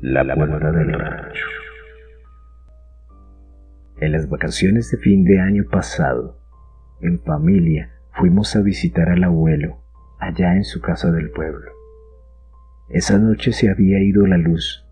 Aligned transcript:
La 0.00 0.22
puerta 0.34 0.72
del 0.72 0.92
rancho. 0.92 1.46
En 3.98 4.12
las 4.12 4.28
vacaciones 4.28 4.90
de 4.90 4.98
fin 4.98 5.24
de 5.24 5.40
año 5.40 5.64
pasado, 5.70 6.38
en 7.00 7.18
familia 7.20 7.92
fuimos 8.12 8.54
a 8.56 8.60
visitar 8.60 9.08
al 9.08 9.24
abuelo 9.24 9.78
allá 10.20 10.54
en 10.54 10.64
su 10.64 10.82
casa 10.82 11.10
del 11.10 11.30
pueblo. 11.30 11.70
Esa 12.90 13.18
noche 13.18 13.52
se 13.52 13.70
había 13.70 13.98
ido 14.02 14.26
la 14.26 14.36
luz 14.36 14.86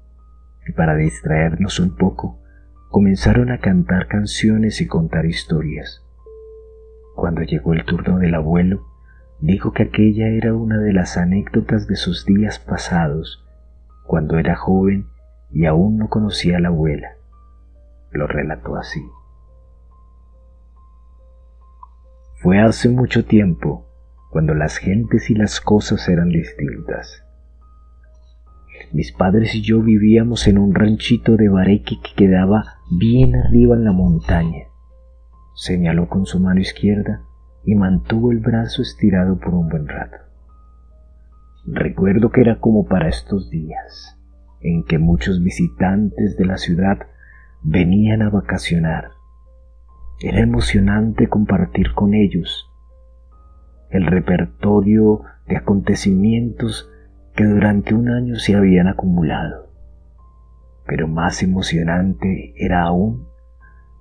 y 0.67 0.73
para 0.73 0.97
distraernos 0.97 1.81
un 1.81 1.97
poco 1.97 2.41
comenzaron 2.89 3.51
a 3.51 3.59
cantar 3.59 4.09
canciones 4.09 4.81
y 4.81 4.87
contar 4.87 5.27
historias. 5.27 6.03
Cuando 7.15 7.43
llegó 7.43 7.75
el 7.75 7.85
turno 7.85 8.19
del 8.21 8.35
abuelo, 8.35 8.87
dijo 9.39 9.73
que 9.73 9.83
aquella 9.83 10.29
era 10.29 10.55
una 10.55 10.79
de 10.79 10.95
las 10.95 11.19
anécdotas 11.19 11.87
de 11.89 11.97
sus 11.97 12.25
días 12.25 12.59
pasados, 12.59 13.44
cuando 14.07 14.39
era 14.39 14.57
joven 14.57 15.09
y 15.51 15.67
aún 15.67 15.97
no 15.97 16.09
conocía 16.09 16.59
a 16.59 16.61
la 16.61 16.69
abuela. 16.69 17.09
Lo 18.11 18.27
relató 18.27 18.77
así. 18.77 19.03
Fue 22.43 22.61
hace 22.61 22.89
mucho 22.89 23.25
tiempo, 23.25 23.87
cuando 24.31 24.55
las 24.55 24.77
gentes 24.77 25.31
y 25.31 25.35
las 25.35 25.61
cosas 25.61 26.09
eran 26.09 26.29
distintas. 26.29 27.25
Mis 28.93 29.13
padres 29.13 29.55
y 29.55 29.63
yo 29.63 29.81
vivíamos 29.81 30.47
en 30.47 30.59
un 30.59 30.75
ranchito 30.75 31.37
de 31.37 31.49
bareque 31.49 31.97
que 32.03 32.15
quedaba 32.15 32.65
bien 32.91 33.35
arriba 33.35 33.77
en 33.77 33.85
la 33.85 33.93
montaña. 33.93 34.67
Señaló 35.55 36.09
con 36.09 36.27
su 36.27 36.39
mano 36.39 36.61
izquierda 36.61 37.23
y 37.65 37.75
mantuvo 37.75 38.31
el 38.31 38.41
brazo 38.41 38.83
estirado 38.83 39.39
por 39.39 39.55
un 39.55 39.69
buen 39.69 39.89
rato. 39.89 40.19
Recuerdo 41.67 42.31
que 42.31 42.43
era 42.43 42.61
como 42.61 42.87
para 42.87 43.09
estos 43.09 43.49
días, 43.51 44.19
en 44.61 44.85
que 44.85 44.99
muchos 44.99 45.43
visitantes 45.43 46.37
de 46.37 46.45
la 46.45 46.59
ciudad 46.59 46.99
venían 47.63 48.21
a 48.21 48.29
vacacionar. 48.29 49.13
Era 50.21 50.41
emocionante 50.41 51.29
compartir 51.29 51.95
con 51.95 52.13
ellos 52.15 52.71
el 53.91 54.07
repertorio 54.07 55.23
de 55.47 55.57
acontecimientos 55.57 56.91
que 57.35 57.45
durante 57.45 57.95
un 57.95 58.11
año 58.11 58.37
se 58.37 58.55
habían 58.55 58.89
acumulado. 58.89 59.73
Pero 60.87 61.09
más 61.09 61.43
emocionante 61.43 62.53
era 62.57 62.83
aún 62.83 63.27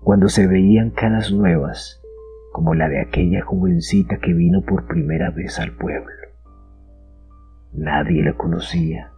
cuando 0.02 0.28
se 0.28 0.48
veían 0.48 0.90
caras 0.90 1.32
nuevas 1.32 2.02
como 2.52 2.76
la 2.76 2.90
de 2.90 3.02
aquella 3.02 3.42
jovencita 3.42 4.18
que 4.18 4.34
vino 4.34 4.62
por 4.62 4.86
primera 4.88 5.32
vez 5.32 5.60
al 5.60 5.72
pueblo. 5.72 6.33
Nadie 7.74 8.24
la 8.24 8.34
conocía. 8.34 9.12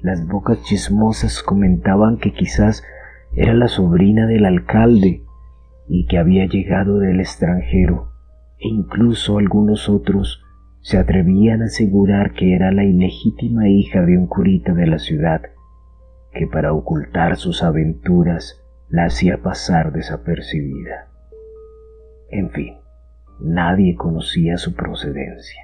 Las 0.00 0.26
bocas 0.26 0.62
chismosas 0.62 1.42
comentaban 1.42 2.16
que 2.16 2.32
quizás 2.32 2.82
era 3.34 3.52
la 3.52 3.68
sobrina 3.68 4.26
del 4.26 4.46
alcalde 4.46 5.22
y 5.88 6.06
que 6.06 6.18
había 6.18 6.46
llegado 6.46 6.98
del 6.98 7.20
extranjero, 7.20 8.12
e 8.58 8.68
incluso 8.68 9.36
algunos 9.36 9.90
otros 9.90 10.42
se 10.80 10.96
atrevían 10.96 11.60
a 11.62 11.66
asegurar 11.66 12.32
que 12.32 12.54
era 12.54 12.72
la 12.72 12.84
ilegítima 12.84 13.68
hija 13.68 14.00
de 14.00 14.16
un 14.16 14.26
curita 14.26 14.72
de 14.72 14.86
la 14.86 14.98
ciudad, 14.98 15.42
que 16.32 16.46
para 16.46 16.72
ocultar 16.72 17.36
sus 17.36 17.62
aventuras 17.62 18.64
la 18.88 19.04
hacía 19.04 19.42
pasar 19.42 19.92
desapercibida. 19.92 21.08
En 22.30 22.50
fin, 22.50 22.76
nadie 23.38 23.96
conocía 23.96 24.56
su 24.56 24.74
procedencia. 24.74 25.62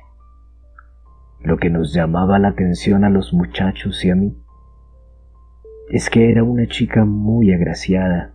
Lo 1.41 1.56
que 1.56 1.70
nos 1.70 1.94
llamaba 1.94 2.39
la 2.41 2.48
atención 2.48 3.05
a 3.05 3.11
los 3.11 3.33
muchachos 3.33 4.05
y 4.05 4.11
a 4.11 4.17
mí 4.17 4.36
es 5.91 6.11
que 6.11 6.30
era 6.30 6.42
una 6.42 6.67
chica 6.67 7.05
muy 7.05 7.53
agraciada. 7.53 8.34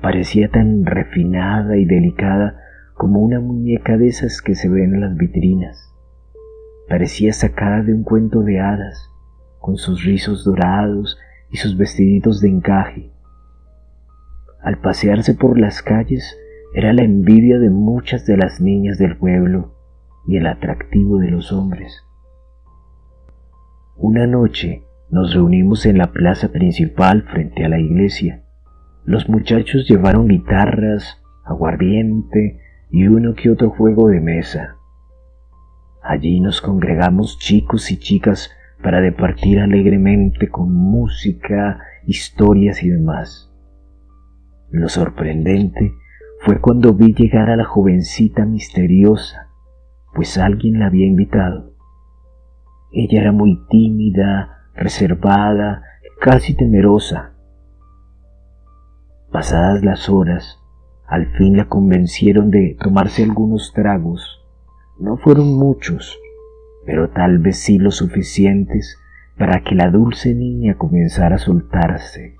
Parecía 0.00 0.48
tan 0.48 0.84
refinada 0.84 1.76
y 1.76 1.86
delicada 1.86 2.60
como 2.94 3.20
una 3.20 3.40
muñeca 3.40 3.96
de 3.96 4.08
esas 4.08 4.42
que 4.42 4.54
se 4.54 4.68
ven 4.68 4.94
en 4.94 5.00
las 5.00 5.16
vitrinas. 5.16 5.92
Parecía 6.86 7.32
sacada 7.32 7.82
de 7.82 7.94
un 7.94 8.04
cuento 8.04 8.42
de 8.42 8.60
hadas, 8.60 9.08
con 9.58 9.76
sus 9.76 10.04
rizos 10.04 10.44
dorados 10.44 11.18
y 11.50 11.56
sus 11.56 11.78
vestiditos 11.78 12.40
de 12.40 12.48
encaje. 12.50 13.10
Al 14.60 14.78
pasearse 14.80 15.34
por 15.34 15.58
las 15.58 15.82
calles 15.82 16.38
era 16.74 16.92
la 16.92 17.02
envidia 17.02 17.58
de 17.58 17.70
muchas 17.70 18.26
de 18.26 18.36
las 18.36 18.60
niñas 18.60 18.98
del 18.98 19.16
pueblo 19.16 19.81
y 20.26 20.36
el 20.36 20.46
atractivo 20.46 21.18
de 21.18 21.30
los 21.30 21.52
hombres. 21.52 22.04
Una 23.96 24.26
noche 24.26 24.84
nos 25.10 25.34
reunimos 25.34 25.86
en 25.86 25.98
la 25.98 26.12
plaza 26.12 26.50
principal 26.50 27.22
frente 27.24 27.64
a 27.64 27.68
la 27.68 27.78
iglesia. 27.78 28.42
Los 29.04 29.28
muchachos 29.28 29.86
llevaron 29.88 30.28
guitarras, 30.28 31.22
aguardiente 31.44 32.60
y 32.90 33.06
uno 33.06 33.34
que 33.34 33.50
otro 33.50 33.70
juego 33.70 34.08
de 34.08 34.20
mesa. 34.20 34.76
Allí 36.02 36.40
nos 36.40 36.60
congregamos 36.60 37.38
chicos 37.38 37.90
y 37.90 37.98
chicas 37.98 38.50
para 38.82 39.00
departir 39.00 39.60
alegremente 39.60 40.48
con 40.48 40.74
música, 40.74 41.80
historias 42.06 42.82
y 42.82 42.90
demás. 42.90 43.52
Lo 44.70 44.88
sorprendente 44.88 45.92
fue 46.40 46.60
cuando 46.60 46.94
vi 46.94 47.14
llegar 47.14 47.50
a 47.50 47.56
la 47.56 47.64
jovencita 47.64 48.44
misteriosa, 48.44 49.51
pues 50.14 50.38
alguien 50.38 50.78
la 50.78 50.86
había 50.86 51.06
invitado. 51.06 51.72
Ella 52.92 53.22
era 53.22 53.32
muy 53.32 53.60
tímida, 53.70 54.66
reservada, 54.74 55.82
casi 56.20 56.54
temerosa. 56.54 57.32
Pasadas 59.30 59.82
las 59.82 60.08
horas, 60.10 60.58
al 61.06 61.26
fin 61.36 61.56
la 61.56 61.68
convencieron 61.68 62.50
de 62.50 62.76
tomarse 62.80 63.22
algunos 63.22 63.72
tragos. 63.72 64.42
No 64.98 65.16
fueron 65.16 65.58
muchos, 65.58 66.18
pero 66.84 67.10
tal 67.10 67.38
vez 67.38 67.58
sí 67.58 67.78
lo 67.78 67.90
suficientes 67.90 68.98
para 69.38 69.62
que 69.62 69.74
la 69.74 69.90
dulce 69.90 70.34
niña 70.34 70.76
comenzara 70.76 71.36
a 71.36 71.38
soltarse, 71.38 72.36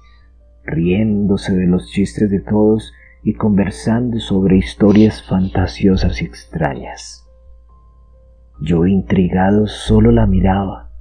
riéndose 0.65 1.57
de 1.57 1.67
los 1.67 1.91
chistes 1.91 2.31
de 2.31 2.41
todos 2.41 2.93
y 3.23 3.35
conversando 3.35 4.21
sobre 4.21 4.59
historias 4.59 5.23
fantasiosas 5.23 6.21
y 6.21 6.27
extrañas. 6.27 7.22
Yo 8.65 8.87
intrigado 8.87 9.67
solo 9.67 10.13
la 10.13 10.25
miraba. 10.25 10.93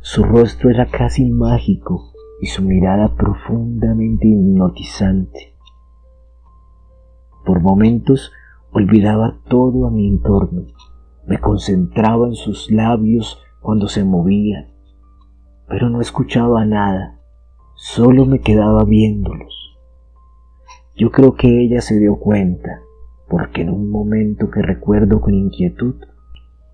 Su 0.00 0.22
rostro 0.22 0.70
era 0.70 0.86
casi 0.86 1.28
mágico 1.28 2.12
y 2.40 2.46
su 2.46 2.62
mirada 2.62 3.16
profundamente 3.16 4.28
hipnotizante. 4.28 5.56
Por 7.44 7.62
momentos 7.62 8.30
olvidaba 8.70 9.40
todo 9.48 9.88
a 9.88 9.90
mi 9.90 10.06
entorno. 10.06 10.66
Me 11.26 11.40
concentraba 11.40 12.28
en 12.28 12.36
sus 12.36 12.70
labios 12.70 13.42
cuando 13.60 13.88
se 13.88 14.04
movían, 14.04 14.68
pero 15.66 15.90
no 15.90 16.00
escuchaba 16.00 16.64
nada, 16.64 17.18
solo 17.74 18.24
me 18.24 18.40
quedaba 18.40 18.84
viéndolos. 18.84 19.76
Yo 20.94 21.10
creo 21.10 21.34
que 21.34 21.60
ella 21.60 21.80
se 21.80 21.98
dio 21.98 22.20
cuenta, 22.20 22.82
porque 23.28 23.62
en 23.62 23.70
un 23.70 23.90
momento 23.90 24.48
que 24.48 24.62
recuerdo 24.62 25.20
con 25.20 25.34
inquietud, 25.34 25.96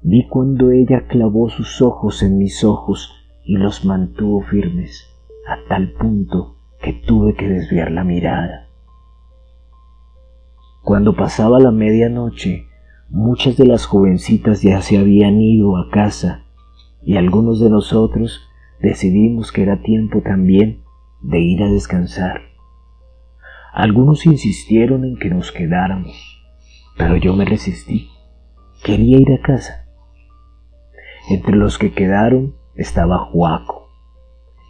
vi 0.02 0.26
cuando 0.28 0.70
ella 0.70 1.06
clavó 1.08 1.48
sus 1.48 1.82
ojos 1.82 2.22
en 2.22 2.38
mis 2.38 2.64
ojos 2.64 3.12
y 3.44 3.56
los 3.56 3.84
mantuvo 3.84 4.42
firmes, 4.42 5.06
a 5.48 5.68
tal 5.68 5.92
punto 5.92 6.56
que 6.80 6.92
tuve 6.92 7.34
que 7.34 7.48
desviar 7.48 7.90
la 7.90 8.04
mirada. 8.04 8.68
Cuando 10.82 11.16
pasaba 11.16 11.58
la 11.58 11.70
medianoche, 11.70 12.66
muchas 13.08 13.56
de 13.56 13.66
las 13.66 13.86
jovencitas 13.86 14.62
ya 14.62 14.80
se 14.82 14.98
habían 14.98 15.40
ido 15.40 15.76
a 15.76 15.90
casa 15.90 16.44
y 17.02 17.16
algunos 17.16 17.60
de 17.60 17.70
nosotros 17.70 18.48
decidimos 18.80 19.52
que 19.52 19.62
era 19.62 19.82
tiempo 19.82 20.20
también 20.22 20.82
de 21.22 21.40
ir 21.40 21.62
a 21.62 21.70
descansar. 21.70 22.42
Algunos 23.72 24.26
insistieron 24.26 25.04
en 25.04 25.16
que 25.16 25.28
nos 25.28 25.52
quedáramos, 25.52 26.16
pero 26.96 27.16
yo 27.16 27.34
me 27.34 27.44
resistí. 27.44 28.08
Quería 28.82 29.18
ir 29.18 29.32
a 29.32 29.42
casa. 29.42 29.85
Entre 31.28 31.56
los 31.56 31.76
que 31.78 31.90
quedaron 31.90 32.54
estaba 32.76 33.18
Juaco. 33.18 33.88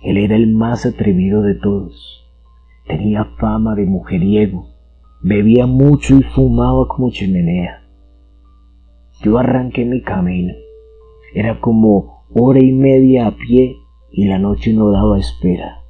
Él 0.02 0.16
era 0.16 0.36
el 0.36 0.54
más 0.54 0.86
atrevido 0.86 1.42
de 1.42 1.54
todos. 1.54 2.26
Tenía 2.86 3.24
fama 3.38 3.74
de 3.74 3.84
mujeriego, 3.84 4.68
bebía 5.22 5.66
mucho 5.66 6.16
y 6.16 6.22
fumaba 6.22 6.88
como 6.88 7.10
chimenea. 7.10 7.82
Yo 9.22 9.38
arranqué 9.38 9.84
mi 9.84 10.02
camino. 10.02 10.54
Era 11.34 11.60
como 11.60 12.24
hora 12.32 12.64
y 12.64 12.72
media 12.72 13.26
a 13.26 13.36
pie 13.36 13.76
y 14.10 14.24
la 14.24 14.38
noche 14.38 14.72
no 14.72 14.90
daba 14.90 15.18
espera. 15.18 15.82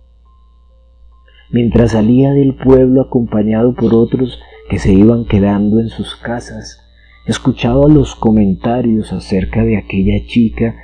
Mientras 1.51 1.93
salía 1.93 2.33
del 2.33 2.55
pueblo 2.55 3.03
acompañado 3.03 3.75
por 3.75 3.95
otros 3.95 4.41
que 4.69 4.81
se 4.81 4.93
iban 4.93 5.27
quedando 5.27 5.79
en 5.79 5.91
sus 5.91 6.17
casas, 6.17 6.86
escuchaba 7.26 7.88
los 7.88 8.14
comentarios 8.14 9.12
acerca 9.12 9.64
de 9.64 9.76
aquella 9.76 10.25
chica 10.26 10.76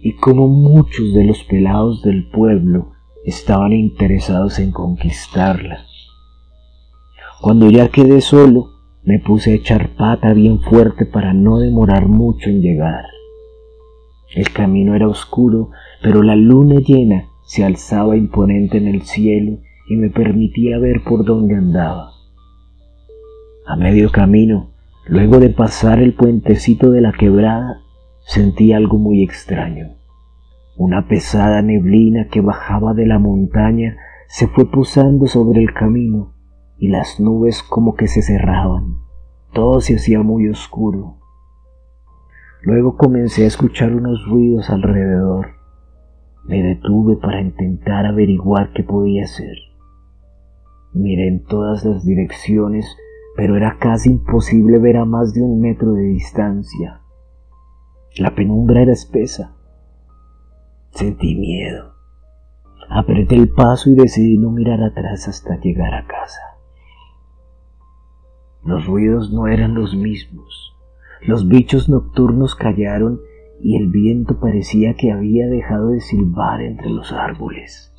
y 0.00 0.16
como 0.16 0.48
muchos 0.48 1.14
de 1.14 1.24
los 1.24 1.44
pelados 1.44 2.02
del 2.02 2.28
pueblo 2.30 2.92
estaban 3.24 3.72
interesados 3.72 4.58
en 4.58 4.70
conquistarla. 4.72 5.86
Cuando 7.40 7.70
ya 7.70 7.88
quedé 7.88 8.20
solo, 8.20 8.70
me 9.04 9.18
puse 9.18 9.52
a 9.52 9.54
echar 9.54 9.94
pata 9.96 10.32
bien 10.32 10.60
fuerte 10.60 11.06
para 11.06 11.32
no 11.32 11.58
demorar 11.58 12.08
mucho 12.08 12.50
en 12.50 12.60
llegar. 12.60 13.04
El 14.34 14.50
camino 14.50 14.94
era 14.94 15.08
oscuro, 15.08 15.70
pero 16.02 16.22
la 16.22 16.34
luna 16.34 16.80
llena 16.80 17.28
se 17.44 17.64
alzaba 17.64 18.16
imponente 18.16 18.78
en 18.78 18.88
el 18.88 19.02
cielo 19.02 19.58
y 19.88 19.96
me 19.96 20.10
permitía 20.10 20.78
ver 20.78 21.02
por 21.04 21.24
dónde 21.24 21.54
andaba. 21.54 22.12
A 23.66 23.76
medio 23.76 24.10
camino, 24.10 24.73
luego 25.06 25.38
de 25.38 25.50
pasar 25.50 26.00
el 26.00 26.14
puentecito 26.14 26.90
de 26.90 27.00
la 27.00 27.12
quebrada, 27.12 27.80
sentí 28.20 28.72
algo 28.72 28.98
muy 28.98 29.22
extraño. 29.22 29.96
Una 30.76 31.06
pesada 31.06 31.62
neblina 31.62 32.28
que 32.28 32.40
bajaba 32.40 32.94
de 32.94 33.06
la 33.06 33.18
montaña 33.18 33.96
se 34.28 34.48
fue 34.48 34.70
posando 34.70 35.26
sobre 35.26 35.62
el 35.62 35.72
camino 35.72 36.34
y 36.78 36.88
las 36.88 37.20
nubes 37.20 37.62
como 37.62 37.94
que 37.94 38.08
se 38.08 38.22
cerraban. 38.22 38.98
Todo 39.52 39.80
se 39.80 39.96
hacía 39.96 40.22
muy 40.22 40.48
oscuro. 40.48 41.18
Luego 42.62 42.96
comencé 42.96 43.44
a 43.44 43.46
escuchar 43.46 43.94
unos 43.94 44.26
ruidos 44.26 44.70
alrededor. 44.70 45.48
Me 46.44 46.62
detuve 46.62 47.16
para 47.16 47.40
intentar 47.40 48.06
averiguar 48.06 48.72
qué 48.72 48.82
podía 48.82 49.26
ser. 49.26 49.56
Miré 50.92 51.28
en 51.28 51.44
todas 51.44 51.84
las 51.84 52.04
direcciones, 52.04 52.96
pero 53.36 53.56
era 53.56 53.78
casi 53.78 54.10
imposible 54.10 54.78
ver 54.78 54.96
a 54.96 55.04
más 55.04 55.34
de 55.34 55.42
un 55.42 55.60
metro 55.60 55.92
de 55.92 56.04
distancia. 56.04 57.00
La 58.16 58.34
penumbra 58.34 58.82
era 58.82 58.92
espesa. 58.92 59.56
Sentí 60.90 61.34
miedo. 61.34 61.94
Apreté 62.88 63.34
el 63.34 63.48
paso 63.48 63.90
y 63.90 63.96
decidí 63.96 64.38
no 64.38 64.50
mirar 64.50 64.82
atrás 64.82 65.26
hasta 65.26 65.58
llegar 65.58 65.94
a 65.94 66.06
casa. 66.06 66.40
Los 68.62 68.86
ruidos 68.86 69.32
no 69.32 69.48
eran 69.48 69.74
los 69.74 69.96
mismos. 69.96 70.76
Los 71.26 71.48
bichos 71.48 71.88
nocturnos 71.88 72.54
callaron 72.54 73.20
y 73.60 73.76
el 73.76 73.88
viento 73.88 74.38
parecía 74.38 74.94
que 74.94 75.10
había 75.10 75.48
dejado 75.48 75.88
de 75.88 76.00
silbar 76.00 76.62
entre 76.62 76.90
los 76.90 77.12
árboles. 77.12 77.92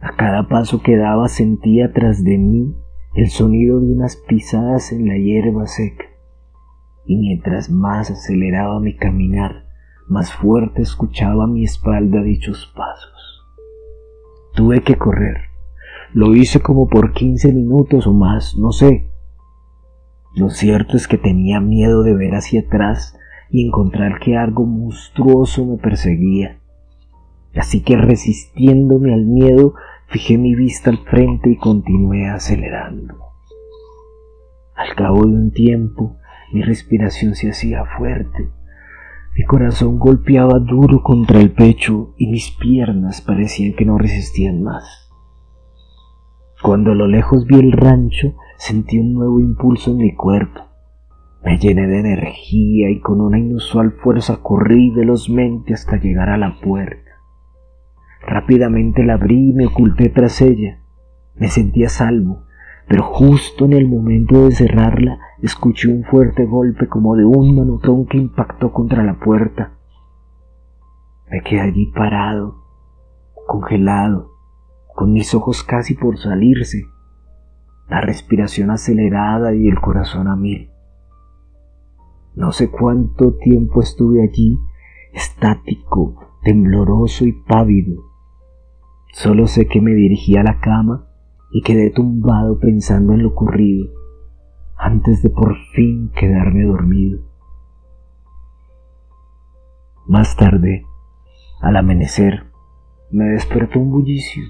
A 0.00 0.16
cada 0.16 0.48
paso 0.48 0.80
que 0.80 0.96
daba 0.96 1.28
sentía 1.28 1.92
tras 1.92 2.24
de 2.24 2.38
mí 2.38 2.74
el 3.14 3.30
sonido 3.30 3.80
de 3.80 3.92
unas 3.92 4.16
pisadas 4.16 4.92
en 4.92 5.08
la 5.08 5.16
hierba 5.16 5.66
seca 5.66 6.04
y 7.08 7.16
mientras 7.16 7.70
más 7.70 8.10
aceleraba 8.10 8.78
mi 8.80 8.94
caminar, 8.94 9.64
más 10.08 10.32
fuerte 10.32 10.82
escuchaba 10.82 11.44
a 11.44 11.46
mi 11.46 11.64
espalda 11.64 12.22
dichos 12.22 12.70
pasos. 12.76 13.46
Tuve 14.54 14.82
que 14.82 14.96
correr. 14.96 15.38
Lo 16.12 16.34
hice 16.34 16.60
como 16.60 16.88
por 16.88 17.12
quince 17.12 17.52
minutos 17.52 18.06
o 18.06 18.12
más, 18.12 18.56
no 18.58 18.72
sé. 18.72 19.06
Lo 20.34 20.50
cierto 20.50 20.96
es 20.96 21.08
que 21.08 21.16
tenía 21.16 21.60
miedo 21.60 22.02
de 22.02 22.14
ver 22.14 22.34
hacia 22.34 22.60
atrás 22.60 23.18
y 23.50 23.66
encontrar 23.66 24.20
que 24.20 24.36
algo 24.36 24.66
monstruoso 24.66 25.64
me 25.64 25.78
perseguía. 25.78 26.58
Así 27.54 27.82
que 27.82 27.96
resistiéndome 27.96 29.14
al 29.14 29.24
miedo, 29.24 29.74
fijé 30.08 30.38
mi 30.38 30.54
vista 30.54 30.90
al 30.90 30.98
frente 30.98 31.50
y 31.50 31.56
continué 31.56 32.28
acelerando. 32.28 33.14
Al 34.74 34.94
cabo 34.94 35.26
de 35.26 35.34
un 35.34 35.52
tiempo, 35.52 36.16
mi 36.52 36.62
respiración 36.62 37.34
se 37.34 37.50
hacía 37.50 37.84
fuerte. 37.98 38.50
Mi 39.36 39.44
corazón 39.44 39.98
golpeaba 39.98 40.58
duro 40.58 41.02
contra 41.02 41.40
el 41.40 41.52
pecho 41.52 42.14
y 42.16 42.28
mis 42.28 42.50
piernas 42.52 43.20
parecían 43.20 43.74
que 43.74 43.84
no 43.84 43.98
resistían 43.98 44.62
más. 44.62 45.12
Cuando 46.62 46.92
a 46.92 46.94
lo 46.94 47.06
lejos 47.06 47.46
vi 47.46 47.56
el 47.56 47.72
rancho, 47.72 48.34
sentí 48.56 48.98
un 48.98 49.12
nuevo 49.12 49.38
impulso 49.38 49.92
en 49.92 49.98
mi 49.98 50.14
cuerpo. 50.14 50.62
Me 51.44 51.58
llené 51.58 51.86
de 51.86 52.00
energía 52.00 52.90
y 52.90 53.00
con 53.00 53.20
una 53.20 53.38
inusual 53.38 53.92
fuerza 53.92 54.42
corrí 54.42 54.90
velozmente 54.90 55.74
hasta 55.74 55.98
llegar 55.98 56.30
a 56.30 56.38
la 56.38 56.58
puerta. 56.60 57.07
Rápidamente 58.26 59.04
la 59.04 59.14
abrí 59.14 59.50
y 59.50 59.52
me 59.52 59.66
oculté 59.66 60.08
tras 60.08 60.40
ella. 60.40 60.80
Me 61.36 61.48
sentía 61.48 61.88
salvo, 61.88 62.42
pero 62.88 63.02
justo 63.02 63.64
en 63.64 63.74
el 63.74 63.86
momento 63.86 64.46
de 64.46 64.54
cerrarla 64.54 65.18
escuché 65.42 65.88
un 65.88 66.04
fuerte 66.04 66.44
golpe 66.44 66.88
como 66.88 67.16
de 67.16 67.24
un 67.24 67.54
manotón 67.54 68.06
que 68.06 68.18
impactó 68.18 68.72
contra 68.72 69.04
la 69.04 69.20
puerta. 69.20 69.72
Me 71.30 71.42
quedé 71.42 71.60
allí 71.60 71.86
parado, 71.94 72.64
congelado, 73.46 74.32
con 74.94 75.12
mis 75.12 75.34
ojos 75.34 75.62
casi 75.62 75.94
por 75.94 76.18
salirse, 76.18 76.84
la 77.88 78.00
respiración 78.00 78.70
acelerada 78.70 79.54
y 79.54 79.68
el 79.68 79.80
corazón 79.80 80.26
a 80.28 80.36
mil. 80.36 80.70
No 82.34 82.52
sé 82.52 82.70
cuánto 82.70 83.34
tiempo 83.34 83.80
estuve 83.80 84.22
allí, 84.22 84.58
estático, 85.12 86.14
tembloroso 86.42 87.26
y 87.26 87.32
pávido. 87.32 88.07
Solo 89.18 89.48
sé 89.48 89.66
que 89.66 89.80
me 89.80 89.94
dirigí 89.94 90.36
a 90.36 90.44
la 90.44 90.60
cama 90.60 91.08
y 91.50 91.62
quedé 91.62 91.90
tumbado 91.90 92.60
pensando 92.60 93.14
en 93.14 93.24
lo 93.24 93.30
ocurrido 93.30 93.88
antes 94.76 95.24
de 95.24 95.30
por 95.30 95.56
fin 95.74 96.12
quedarme 96.14 96.62
dormido. 96.62 97.18
Más 100.06 100.36
tarde, 100.36 100.84
al 101.60 101.76
amanecer, 101.76 102.44
me 103.10 103.24
despertó 103.24 103.80
un 103.80 103.90
bullicio. 103.90 104.44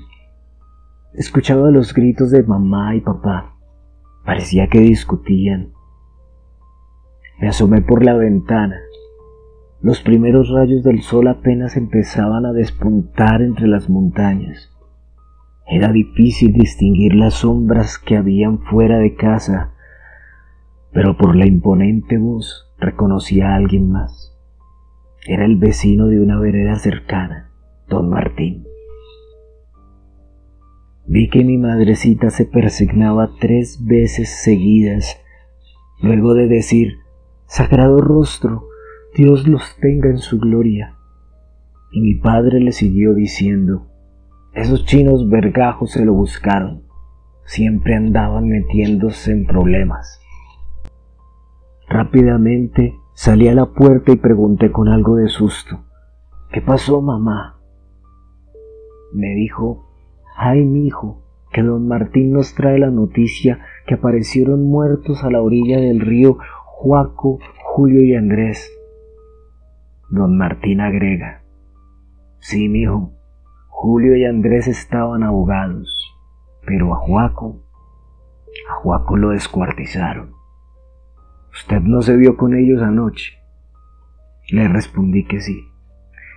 Escuchaba 1.14 1.70
los 1.70 1.94
gritos 1.94 2.30
de 2.30 2.42
mamá 2.42 2.94
y 2.94 3.00
papá. 3.00 3.56
Parecía 4.26 4.68
que 4.68 4.80
discutían. 4.80 5.72
Me 7.40 7.48
asomé 7.48 7.80
por 7.80 8.04
la 8.04 8.12
ventana. 8.12 8.76
Los 9.80 10.00
primeros 10.02 10.50
rayos 10.50 10.82
del 10.82 11.02
sol 11.02 11.28
apenas 11.28 11.76
empezaban 11.76 12.46
a 12.46 12.52
despuntar 12.52 13.42
entre 13.42 13.68
las 13.68 13.88
montañas. 13.88 14.70
Era 15.66 15.92
difícil 15.92 16.52
distinguir 16.52 17.14
las 17.14 17.34
sombras 17.34 17.98
que 17.98 18.16
habían 18.16 18.58
fuera 18.58 18.98
de 18.98 19.14
casa, 19.14 19.72
pero 20.92 21.16
por 21.16 21.36
la 21.36 21.46
imponente 21.46 22.18
voz 22.18 22.72
reconocí 22.78 23.40
a 23.40 23.54
alguien 23.54 23.90
más. 23.90 24.34
Era 25.26 25.44
el 25.44 25.56
vecino 25.56 26.06
de 26.06 26.20
una 26.20 26.40
vereda 26.40 26.76
cercana, 26.76 27.50
don 27.88 28.08
Martín. 28.08 28.64
Vi 31.06 31.28
que 31.30 31.44
mi 31.44 31.56
madrecita 31.56 32.30
se 32.30 32.46
persignaba 32.46 33.30
tres 33.38 33.84
veces 33.84 34.42
seguidas, 34.42 35.20
luego 36.02 36.34
de 36.34 36.48
decir, 36.48 36.98
Sagrado 37.46 37.98
rostro, 38.02 38.67
Dios 39.14 39.48
los 39.48 39.76
tenga 39.80 40.10
en 40.10 40.18
su 40.18 40.38
gloria. 40.38 40.96
Y 41.90 42.00
mi 42.00 42.14
padre 42.14 42.60
le 42.60 42.72
siguió 42.72 43.14
diciendo, 43.14 43.86
esos 44.52 44.84
chinos 44.84 45.28
vergajos 45.28 45.92
se 45.92 46.04
lo 46.04 46.12
buscaron. 46.12 46.82
Siempre 47.44 47.94
andaban 47.94 48.48
metiéndose 48.48 49.32
en 49.32 49.46
problemas. 49.46 50.20
Rápidamente 51.88 52.94
salí 53.14 53.48
a 53.48 53.54
la 53.54 53.66
puerta 53.66 54.12
y 54.12 54.16
pregunté 54.16 54.70
con 54.70 54.88
algo 54.88 55.16
de 55.16 55.28
susto. 55.28 55.84
¿Qué 56.52 56.60
pasó, 56.60 57.00
mamá? 57.00 57.58
Me 59.12 59.34
dijo, 59.34 59.86
ay, 60.36 60.64
mi 60.64 60.86
hijo, 60.86 61.22
que 61.52 61.62
don 61.62 61.88
Martín 61.88 62.32
nos 62.32 62.54
trae 62.54 62.78
la 62.78 62.90
noticia 62.90 63.60
que 63.86 63.94
aparecieron 63.94 64.64
muertos 64.64 65.24
a 65.24 65.30
la 65.30 65.40
orilla 65.40 65.78
del 65.78 66.00
río 66.00 66.36
Juaco, 66.66 67.38
Julio 67.64 68.04
y 68.04 68.14
Andrés. 68.14 68.77
Don 70.10 70.38
Martín 70.38 70.80
agrega, 70.80 71.42
sí, 72.38 72.70
mi 72.70 72.80
hijo, 72.80 73.12
Julio 73.68 74.16
y 74.16 74.24
Andrés 74.24 74.66
estaban 74.66 75.22
ahogados, 75.22 76.16
pero 76.66 76.94
a 76.94 76.96
Juaco, 76.96 77.62
a 78.70 78.74
Juaco 78.76 79.18
lo 79.18 79.30
descuartizaron. 79.30 80.32
¿Usted 81.52 81.80
no 81.82 82.00
se 82.00 82.16
vio 82.16 82.38
con 82.38 82.56
ellos 82.56 82.80
anoche? 82.82 83.34
Le 84.50 84.66
respondí 84.66 85.26
que 85.26 85.42
sí, 85.42 85.60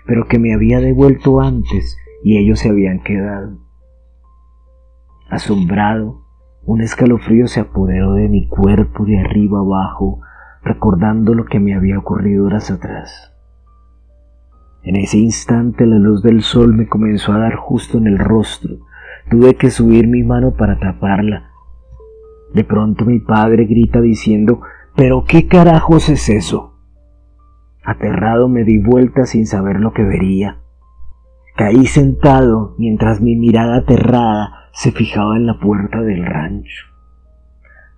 pero 0.06 0.28
que 0.28 0.38
me 0.38 0.54
había 0.54 0.82
devuelto 0.82 1.40
antes 1.40 1.98
y 2.26 2.40
ellos 2.40 2.60
se 2.60 2.70
habían 2.70 3.02
quedado. 3.02 3.58
Asombrado, 5.30 6.26
un 6.64 6.82
escalofrío 6.82 7.48
se 7.48 7.62
apoderó 7.62 8.16
de 8.16 8.28
mi 8.28 8.50
cuerpo 8.50 9.06
de 9.06 9.18
arriba 9.18 9.60
abajo, 9.60 10.20
recordando 10.62 11.34
lo 11.34 11.46
que 11.46 11.62
me 11.62 11.74
había 11.74 11.98
ocurrido 11.98 12.46
horas 12.46 12.70
atrás. 12.70 13.32
En 14.84 14.96
ese 14.96 15.18
instante 15.18 15.86
la 15.86 15.98
luz 15.98 16.24
del 16.24 16.42
sol 16.42 16.74
me 16.74 16.88
comenzó 16.88 17.34
a 17.34 17.38
dar 17.38 17.56
justo 17.56 18.00
en 18.00 18.08
el 18.08 18.18
rostro. 18.18 18.78
Tuve 19.30 19.56
que 19.56 19.70
subir 19.70 20.08
mi 20.08 20.24
mano 20.24 20.56
para 20.56 20.80
taparla. 20.80 21.52
De 22.54 22.64
pronto 22.64 23.06
mi 23.06 23.20
padre 23.20 23.66
grita 23.66 24.02
diciendo, 24.02 24.62
¿pero 24.96 25.24
qué 25.26 25.48
carajos 25.48 26.10
es 26.10 26.30
eso? 26.30 26.74
Aterrado 27.84 28.50
me 28.50 28.64
di 28.64 28.80
vuelta 28.80 29.26
sin 29.26 29.46
saber 29.46 29.80
lo 29.80 29.94
que 29.94 30.04
vería. 30.04 30.58
Caí 31.56 31.86
sentado 31.86 32.76
mientras 32.78 33.22
mi 33.22 33.36
mirada 33.36 33.78
aterrada 33.78 34.70
se 34.74 34.92
fijaba 34.92 35.38
en 35.38 35.46
la 35.46 35.60
puerta 35.60 36.02
del 36.02 36.26
rancho. 36.26 36.88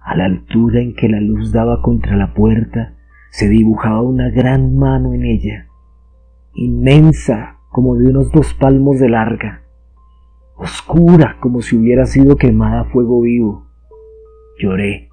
A 0.01 0.15
la 0.17 0.25
altura 0.25 0.81
en 0.81 0.95
que 0.95 1.07
la 1.07 1.21
luz 1.21 1.53
daba 1.53 1.81
contra 1.81 2.17
la 2.17 2.33
puerta, 2.33 2.95
se 3.29 3.47
dibujaba 3.47 4.01
una 4.01 4.29
gran 4.29 4.75
mano 4.75 5.13
en 5.13 5.23
ella, 5.23 5.67
inmensa 6.53 7.57
como 7.71 7.95
de 7.95 8.07
unos 8.07 8.31
dos 8.31 8.53
palmos 8.53 8.99
de 8.99 9.09
larga, 9.09 9.63
oscura 10.55 11.37
como 11.39 11.61
si 11.61 11.75
hubiera 11.75 12.05
sido 12.05 12.35
quemada 12.35 12.81
a 12.81 12.85
fuego 12.85 13.21
vivo. 13.21 13.67
Lloré 14.59 15.09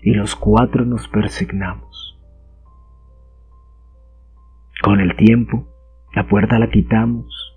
y 0.00 0.12
los 0.12 0.36
cuatro 0.36 0.84
nos 0.84 1.08
persignamos. 1.08 2.18
Con 4.82 5.00
el 5.00 5.16
tiempo, 5.16 5.66
la 6.14 6.26
puerta 6.26 6.58
la 6.58 6.70
quitamos, 6.70 7.56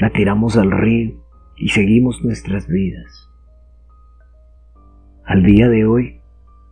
la 0.00 0.10
tiramos 0.10 0.56
al 0.56 0.70
río 0.70 1.14
y 1.56 1.68
seguimos 1.68 2.24
nuestras 2.24 2.68
vidas. 2.68 3.30
Al 5.24 5.42
día 5.42 5.68
de 5.68 5.86
hoy, 5.86 6.20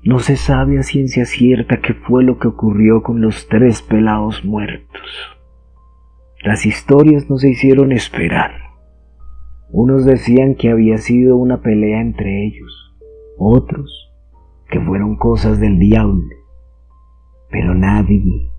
no 0.02 0.18
se 0.18 0.36
sabe 0.36 0.78
a 0.78 0.82
ciencia 0.82 1.24
cierta 1.24 1.80
qué 1.80 1.94
fue 1.94 2.22
lo 2.22 2.38
que 2.38 2.48
ocurrió 2.48 3.02
con 3.02 3.20
los 3.20 3.48
tres 3.48 3.82
pelados 3.82 4.44
muertos. 4.44 5.34
Las 6.44 6.66
historias 6.66 7.30
no 7.30 7.38
se 7.38 7.48
hicieron 7.48 7.90
esperar. 7.90 8.52
Unos 9.70 10.04
decían 10.04 10.56
que 10.56 10.68
había 10.68 10.98
sido 10.98 11.38
una 11.38 11.62
pelea 11.62 12.02
entre 12.02 12.44
ellos, 12.44 12.94
otros 13.38 14.12
que 14.68 14.78
fueron 14.78 15.16
cosas 15.16 15.58
del 15.58 15.78
diablo. 15.78 16.22
Pero 17.50 17.74
nadie, 17.74 18.50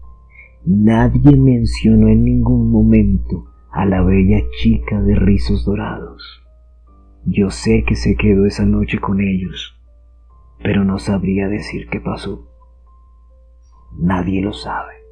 nadie 0.65 1.37
mencionó 1.37 2.07
en 2.07 2.23
ningún 2.23 2.71
momento 2.71 3.45
a 3.71 3.85
la 3.85 4.01
bella 4.01 4.39
chica 4.63 4.99
de 5.03 5.13
rizos 5.13 5.63
dorados. 5.63 6.43
Yo 7.23 7.51
sé 7.51 7.83
que 7.87 7.93
se 7.93 8.15
quedó 8.15 8.47
esa 8.47 8.65
noche 8.65 8.97
con 8.97 9.21
ellos, 9.21 9.79
pero 10.63 10.83
no 10.83 10.97
sabría 10.97 11.47
decir 11.49 11.87
qué 11.91 11.99
pasó. 11.99 12.49
Nadie 13.99 14.41
lo 14.41 14.53
sabe. 14.53 15.04